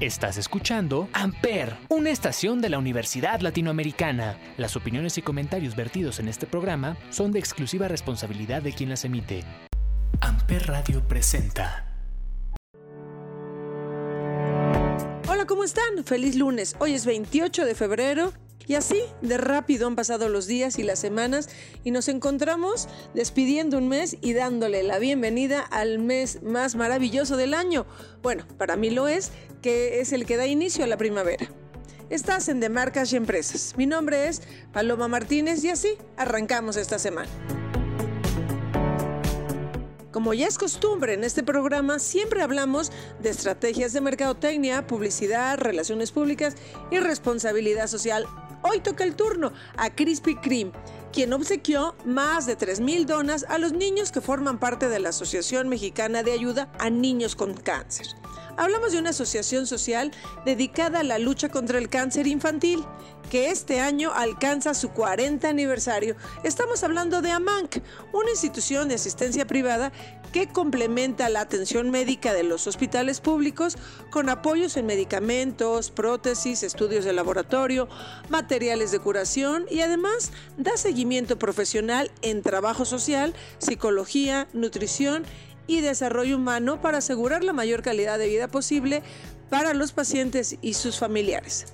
[0.00, 4.38] Estás escuchando Amper, una estación de la Universidad Latinoamericana.
[4.56, 9.04] Las opiniones y comentarios vertidos en este programa son de exclusiva responsabilidad de quien las
[9.04, 9.44] emite.
[10.22, 11.84] Amper Radio presenta.
[15.28, 16.02] Hola, ¿cómo están?
[16.06, 16.76] Feliz lunes.
[16.78, 18.32] Hoy es 28 de febrero
[18.70, 21.48] y así, de rápido han pasado los días y las semanas
[21.82, 27.54] y nos encontramos despidiendo un mes y dándole la bienvenida al mes más maravilloso del
[27.54, 27.84] año.
[28.22, 31.50] Bueno, para mí lo es, que es el que da inicio a la primavera.
[32.10, 33.74] Estás en De Marcas y Empresas.
[33.76, 34.40] Mi nombre es
[34.72, 37.28] Paloma Martínez y así arrancamos esta semana.
[40.12, 46.12] Como ya es costumbre en este programa, siempre hablamos de estrategias de mercadotecnia, publicidad, relaciones
[46.12, 46.54] públicas
[46.92, 48.26] y responsabilidad social
[48.62, 50.72] Hoy toca el turno a Krispy Kreme,
[51.12, 55.68] quien obsequió más de 3.000 donas a los niños que forman parte de la Asociación
[55.68, 58.06] Mexicana de Ayuda a Niños con Cáncer.
[58.60, 60.10] Hablamos de una asociación social
[60.44, 62.84] dedicada a la lucha contra el cáncer infantil,
[63.30, 66.14] que este año alcanza su 40 aniversario.
[66.44, 69.92] Estamos hablando de AMANC, una institución de asistencia privada
[70.34, 73.78] que complementa la atención médica de los hospitales públicos
[74.10, 77.88] con apoyos en medicamentos, prótesis, estudios de laboratorio,
[78.28, 86.36] materiales de curación y además da seguimiento profesional en trabajo social, psicología, nutrición y desarrollo
[86.36, 89.04] humano para asegurar la mayor calidad de vida posible
[89.48, 91.66] para los pacientes y sus familiares.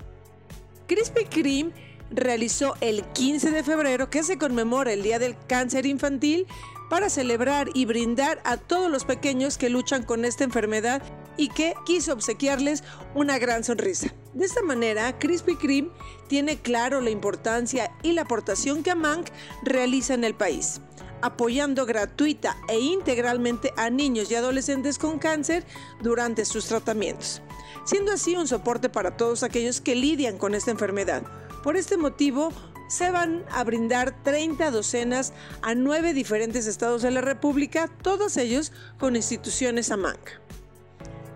[0.86, 1.72] Krispy Kreme
[2.10, 6.46] realizó el 15 de febrero, que se conmemora el Día del Cáncer Infantil,
[6.88, 11.02] para celebrar y brindar a todos los pequeños que luchan con esta enfermedad
[11.36, 14.14] y que quiso obsequiarles una gran sonrisa.
[14.34, 15.90] De esta manera, Krispy Kreme
[16.28, 19.28] tiene claro la importancia y la aportación que Amank
[19.62, 20.80] realiza en el país,
[21.22, 25.64] apoyando gratuita e integralmente a niños y adolescentes con cáncer
[26.02, 27.42] durante sus tratamientos,
[27.84, 31.22] siendo así un soporte para todos aquellos que lidian con esta enfermedad.
[31.62, 32.52] Por este motivo,
[32.88, 35.32] se van a brindar 30 docenas
[35.62, 40.46] a nueve diferentes estados de la República, todos ellos con instituciones AMANC.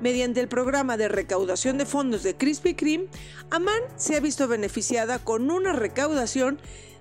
[0.00, 3.08] Mediante el programa de recaudación de fondos de Krispy Kreme,
[3.50, 6.58] Aman se ha visto beneficiada con una recaudación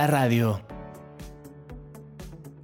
[0.00, 0.62] La radio.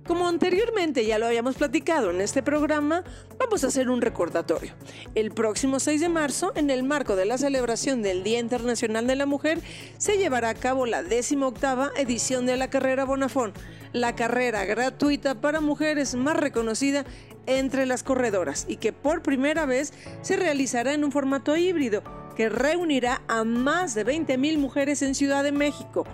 [0.07, 3.05] Como anteriormente ya lo habíamos platicado en este programa,
[3.39, 4.73] vamos a hacer un recordatorio.
[5.15, 9.17] El próximo 6 de marzo, en el marco de la celebración del Día Internacional de
[9.17, 9.61] la Mujer,
[9.99, 13.53] se llevará a cabo la 18 edición de la carrera Bonafón,
[13.93, 17.05] la carrera gratuita para mujeres más reconocida
[17.45, 19.93] entre las corredoras y que por primera vez
[20.23, 22.03] se realizará en un formato híbrido
[22.35, 26.07] que reunirá a más de 20.000 mujeres en Ciudad de México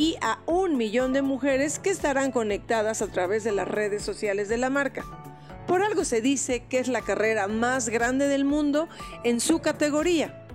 [0.00, 4.48] y a un millón de mujeres que estarán conectadas a través de las redes sociales
[4.48, 5.04] de la marca.
[5.66, 8.88] Por algo se dice que es la carrera más grande del mundo
[9.24, 10.46] en su categoría.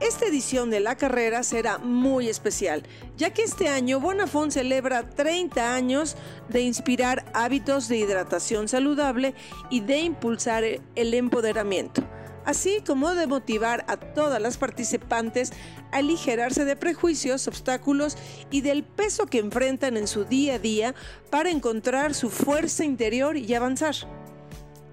[0.00, 2.82] Esta edición de la carrera será muy especial,
[3.16, 6.18] ya que este año Bonafón celebra 30 años
[6.50, 9.34] de inspirar hábitos de hidratación saludable
[9.70, 12.02] y de impulsar el empoderamiento
[12.44, 15.52] así como de motivar a todas las participantes
[15.90, 18.16] a aligerarse de prejuicios, obstáculos
[18.50, 20.94] y del peso que enfrentan en su día a día
[21.30, 23.94] para encontrar su fuerza interior y avanzar.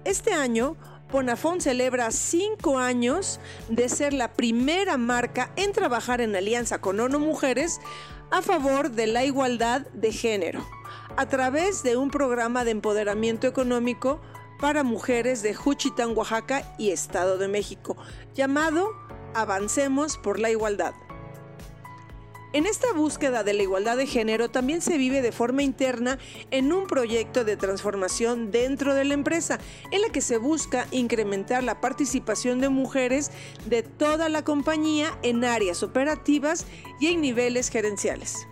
[0.04, 0.76] Este año,
[1.12, 7.18] Bonafón celebra cinco años de ser la primera marca en trabajar en alianza con ONU
[7.18, 7.80] Mujeres
[8.30, 10.64] a favor de la igualdad de género,
[11.16, 14.20] a través de un programa de empoderamiento económico
[14.60, 17.96] para mujeres de Juchitán, Oaxaca y Estado de México,
[18.34, 18.92] llamado
[19.34, 20.92] Avancemos por la Igualdad.
[22.52, 26.18] En esta búsqueda de la igualdad de género también se vive de forma interna
[26.50, 29.60] en un proyecto de transformación dentro de la empresa,
[29.92, 33.30] en la que se busca incrementar la participación de mujeres
[33.66, 36.66] de toda la compañía en áreas operativas
[36.98, 38.49] y en niveles gerenciales.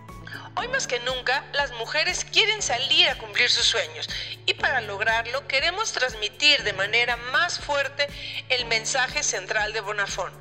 [0.59, 4.09] Hoy más que nunca, las mujeres quieren salir a cumplir sus sueños
[4.45, 8.09] y para lograrlo queremos transmitir de manera más fuerte
[8.49, 10.33] el mensaje central de Bonafón.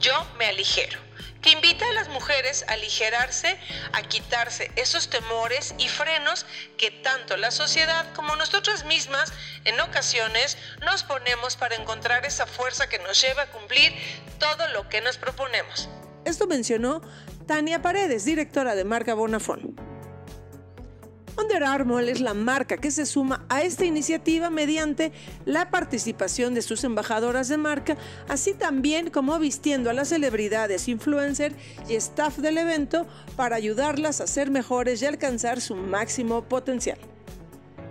[0.00, 0.98] Yo me aligero
[1.40, 3.60] que invita a las mujeres a aligerarse,
[3.92, 6.46] a quitarse esos temores y frenos
[6.76, 9.32] que tanto la sociedad como nosotras mismas
[9.64, 13.94] en ocasiones nos ponemos para encontrar esa fuerza que nos lleva a cumplir
[14.40, 15.88] todo lo que nos proponemos.
[16.24, 17.02] Esto mencionó
[17.50, 19.74] Tania Paredes, directora de marca Bonafón.
[21.36, 25.10] Under Armour es la marca que se suma a esta iniciativa mediante
[25.46, 27.96] la participación de sus embajadoras de marca,
[28.28, 31.56] así también como vistiendo a las celebridades, influencers
[31.88, 36.98] y staff del evento para ayudarlas a ser mejores y alcanzar su máximo potencial.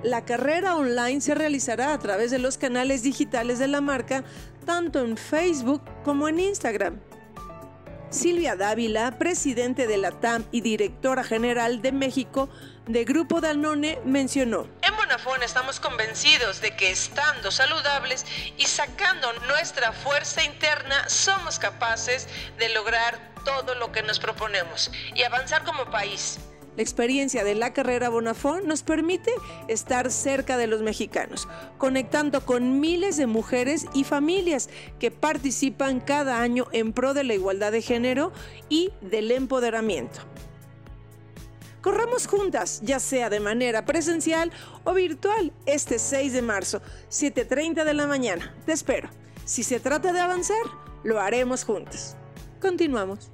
[0.03, 4.23] La carrera online se realizará a través de los canales digitales de la marca,
[4.65, 7.01] tanto en Facebook como en Instagram.
[8.09, 12.49] Silvia Dávila, presidente de la TAM y directora general de México
[12.87, 14.67] de Grupo Danone, mencionó.
[14.81, 18.25] En Bonafón estamos convencidos de que estando saludables
[18.57, 25.21] y sacando nuestra fuerza interna somos capaces de lograr todo lo que nos proponemos y
[25.21, 26.39] avanzar como país.
[26.79, 29.33] La experiencia de la carrera Bonafón nos permite
[29.67, 31.45] estar cerca de los mexicanos,
[31.77, 37.33] conectando con miles de mujeres y familias que participan cada año en pro de la
[37.33, 38.31] igualdad de género
[38.69, 40.21] y del empoderamiento.
[41.81, 44.49] Corramos juntas, ya sea de manera presencial
[44.85, 48.55] o virtual, este 6 de marzo, 7.30 de la mañana.
[48.65, 49.09] Te espero.
[49.43, 50.63] Si se trata de avanzar,
[51.03, 52.15] lo haremos juntas.
[52.61, 53.29] Continuamos.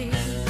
[0.00, 0.49] see.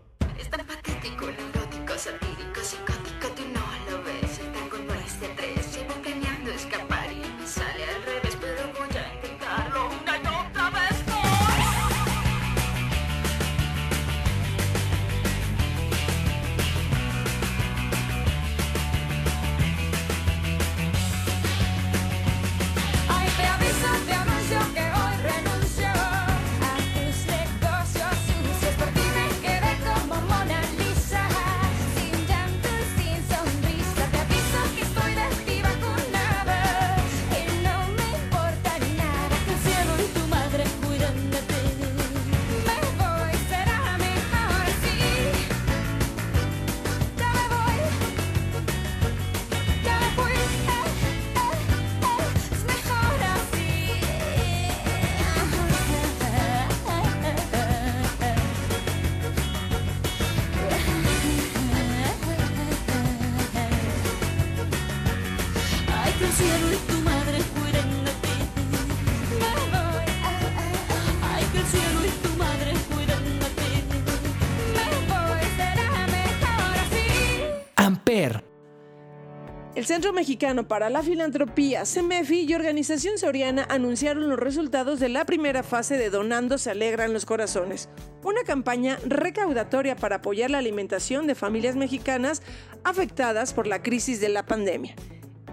[79.91, 85.63] Centro Mexicano para la Filantropía, CEMEFI y Organización Soriana anunciaron los resultados de la primera
[85.63, 87.89] fase de Donando se alegran los corazones,
[88.23, 92.41] una campaña recaudatoria para apoyar la alimentación de familias mexicanas
[92.85, 94.95] afectadas por la crisis de la pandemia.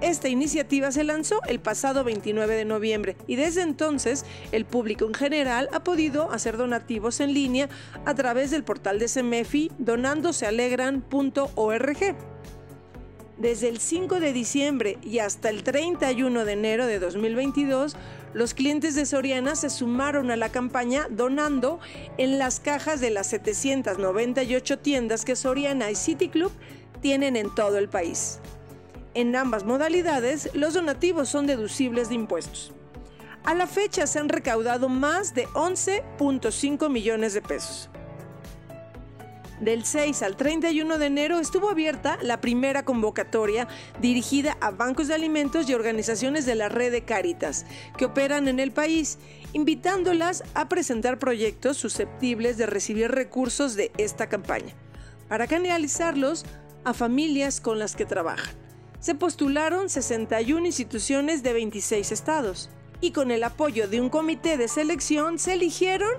[0.00, 5.14] Esta iniciativa se lanzó el pasado 29 de noviembre y desde entonces el público en
[5.14, 7.68] general ha podido hacer donativos en línea
[8.04, 12.16] a través del portal de CEMEFI donandosealegran.org.
[13.38, 17.94] Desde el 5 de diciembre y hasta el 31 de enero de 2022,
[18.34, 21.78] los clientes de Soriana se sumaron a la campaña donando
[22.18, 26.50] en las cajas de las 798 tiendas que Soriana y City Club
[27.00, 28.40] tienen en todo el país.
[29.14, 32.72] En ambas modalidades, los donativos son deducibles de impuestos.
[33.44, 37.88] A la fecha se han recaudado más de 11.5 millones de pesos.
[39.60, 43.66] Del 6 al 31 de enero estuvo abierta la primera convocatoria
[44.00, 48.60] dirigida a bancos de alimentos y organizaciones de la red de Cáritas que operan en
[48.60, 49.18] el país,
[49.52, 54.74] invitándolas a presentar proyectos susceptibles de recibir recursos de esta campaña,
[55.28, 56.44] para canalizarlos
[56.84, 58.54] a familias con las que trabajan.
[59.00, 64.68] Se postularon 61 instituciones de 26 estados y con el apoyo de un comité de
[64.68, 66.10] selección se eligieron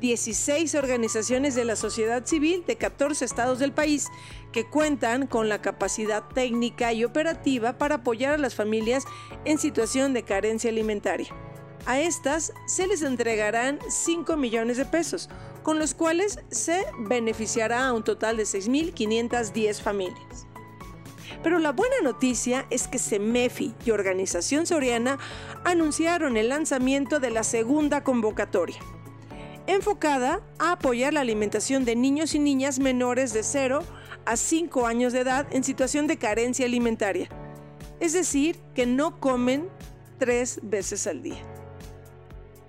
[0.00, 4.08] 16 organizaciones de la sociedad civil de 14 estados del país
[4.52, 9.04] que cuentan con la capacidad técnica y operativa para apoyar a las familias
[9.44, 11.28] en situación de carencia alimentaria.
[11.86, 15.28] A estas se les entregarán 5 millones de pesos,
[15.62, 20.46] con los cuales se beneficiará a un total de 6.510 familias.
[21.44, 25.18] Pero la buena noticia es que CEMEFI y Organización Soriana
[25.62, 28.78] anunciaron el lanzamiento de la segunda convocatoria,
[29.66, 33.84] enfocada a apoyar la alimentación de niños y niñas menores de 0
[34.24, 37.28] a 5 años de edad en situación de carencia alimentaria,
[38.00, 39.68] es decir, que no comen
[40.18, 41.42] tres veces al día.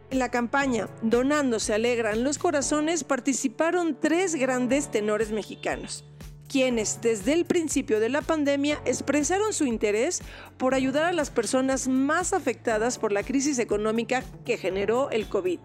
[0.10, 6.03] En la campaña Donando se alegran los corazones participaron tres grandes tenores mexicanos
[6.47, 10.21] quienes desde el principio de la pandemia expresaron su interés
[10.57, 15.59] por ayudar a las personas más afectadas por la crisis económica que generó el COVID.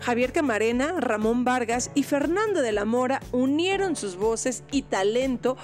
[0.00, 5.56] Javier Camarena, Ramón Vargas y Fernando de la Mora unieron sus voces y talento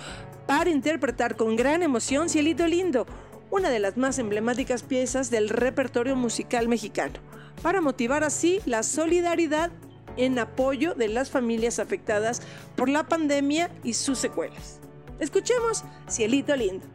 [0.47, 3.07] para interpretar con gran emoción Cielito Lindo,
[3.51, 7.21] una de las más emblemáticas piezas del repertorio musical mexicano,
[7.63, 9.71] para motivar así la solidaridad
[10.17, 12.43] en apoyo de las familias afectadas
[12.77, 14.81] por la pandemia y sus secuelas.
[15.19, 16.87] Escuchemos Cielito Lindo.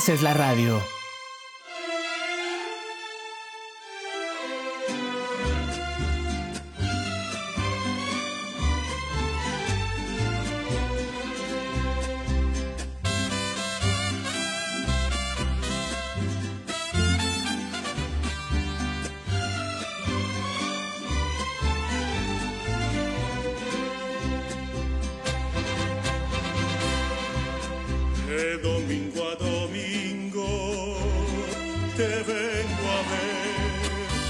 [0.00, 0.99] Haces la radio.
[32.00, 33.60] Te vengo a ver.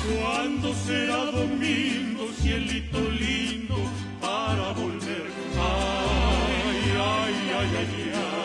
[0.08, 3.76] ¿Cuándo será domingo, cielito lindo,
[4.20, 5.28] para volver?
[5.56, 6.82] Ay,
[7.14, 7.92] ay, ay, ay,
[8.24, 8.40] ay.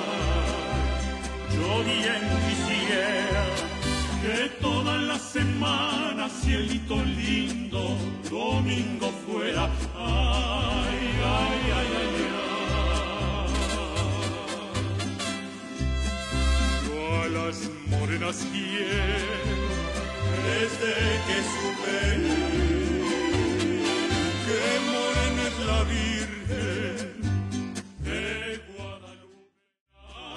[1.56, 3.44] Yo bien quisiera
[4.22, 7.84] que toda la semana, cielito lindo,
[8.30, 9.64] domingo fuera.
[9.96, 11.02] Ay,
[11.40, 12.46] ay, ay, ay, ay.
[17.34, 17.60] Las
[18.08, 18.32] quiero
[20.46, 20.94] desde
[21.26, 21.98] que supe
[24.46, 24.60] que
[24.92, 26.98] morena es la Virgen
[28.04, 28.22] de
[28.78, 29.50] Guadalupe.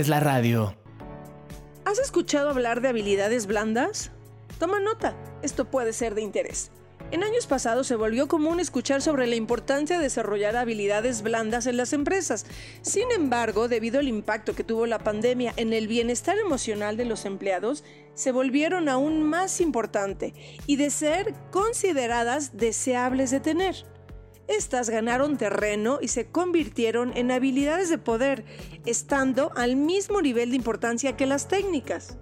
[0.00, 0.74] haces la radio.
[1.84, 4.10] ¿Has escuchado hablar de habilidades blandas?
[4.58, 6.70] Toma nota, esto puede ser de interés.
[7.10, 11.76] En años pasados se volvió común escuchar sobre la importancia de desarrollar habilidades blandas en
[11.76, 12.46] las empresas.
[12.80, 17.26] Sin embargo, debido al impacto que tuvo la pandemia en el bienestar emocional de los
[17.26, 17.84] empleados,
[18.14, 20.32] se volvieron aún más importante
[20.66, 23.84] y de ser consideradas deseables de tener.
[24.50, 28.44] Estas ganaron terreno y se convirtieron en habilidades de poder,
[28.84, 32.18] estando al mismo nivel de importancia que las técnicas.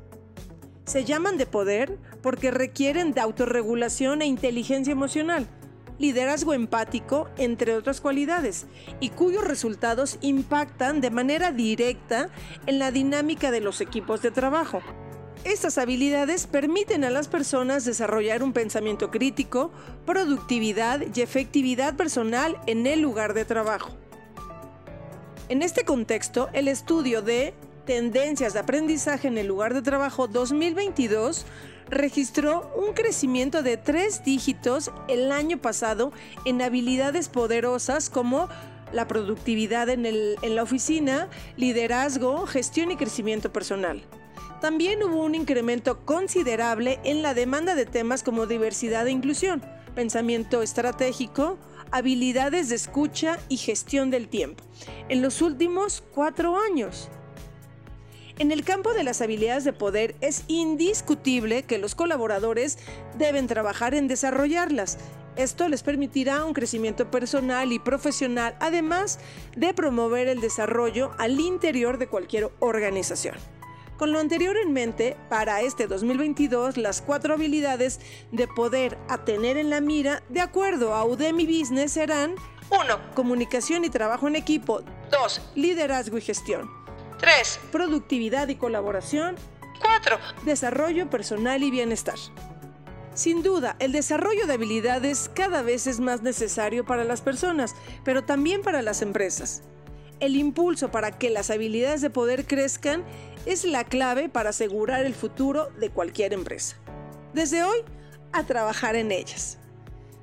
[0.84, 5.48] Se llaman de poder porque requieren de autorregulación e inteligencia emocional,
[5.98, 8.66] liderazgo empático, entre otras cualidades,
[9.00, 12.28] y cuyos resultados impactan de manera directa
[12.66, 14.82] en la dinámica de los equipos de trabajo.
[15.44, 19.70] Estas habilidades permiten a las personas desarrollar un pensamiento crítico,
[20.04, 23.90] productividad y efectividad personal en el lugar de trabajo.
[25.48, 27.54] En este contexto, el estudio de
[27.86, 31.46] Tendencias de aprendizaje en el lugar de trabajo 2022
[31.88, 36.12] registró un crecimiento de tres dígitos el año pasado
[36.44, 38.50] en habilidades poderosas como
[38.92, 44.02] la productividad en, el- en la oficina, liderazgo, gestión y crecimiento personal.
[44.60, 49.62] También hubo un incremento considerable en la demanda de temas como diversidad e inclusión,
[49.94, 51.58] pensamiento estratégico,
[51.92, 54.64] habilidades de escucha y gestión del tiempo
[55.08, 57.08] en los últimos cuatro años.
[58.38, 62.78] En el campo de las habilidades de poder es indiscutible que los colaboradores
[63.16, 64.98] deben trabajar en desarrollarlas.
[65.36, 69.20] Esto les permitirá un crecimiento personal y profesional, además
[69.56, 73.36] de promover el desarrollo al interior de cualquier organización.
[73.98, 77.98] Con lo anterior en mente, para este 2022, las cuatro habilidades
[78.30, 82.36] de poder a tener en la mira, de acuerdo a Udemy Business, serán
[82.70, 83.14] 1.
[83.16, 84.82] Comunicación y trabajo en equipo.
[85.10, 85.50] 2.
[85.56, 86.70] Liderazgo y gestión.
[87.18, 87.58] 3.
[87.72, 89.34] Productividad y colaboración.
[89.82, 90.16] 4.
[90.44, 92.18] Desarrollo personal y bienestar.
[93.14, 98.22] Sin duda, el desarrollo de habilidades cada vez es más necesario para las personas, pero
[98.22, 99.62] también para las empresas.
[100.20, 103.04] El impulso para que las habilidades de poder crezcan
[103.46, 106.74] es la clave para asegurar el futuro de cualquier empresa.
[107.32, 107.78] Desde hoy,
[108.32, 109.58] a trabajar en ellas.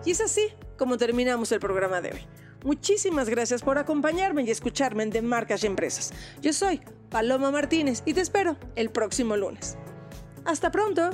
[0.05, 2.25] Y es así como terminamos el programa de hoy.
[2.63, 6.12] Muchísimas gracias por acompañarme y escucharme en De Marcas y Empresas.
[6.41, 9.77] Yo soy Paloma Martínez y te espero el próximo lunes.
[10.45, 11.12] Hasta pronto.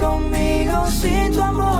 [0.00, 1.79] conmigo si tu amor.